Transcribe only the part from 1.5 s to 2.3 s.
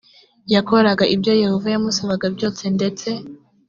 yamusabaga